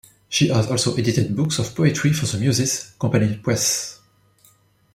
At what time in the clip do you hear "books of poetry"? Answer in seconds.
1.35-2.11